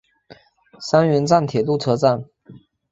[0.79, 2.25] 三原站铁路车站。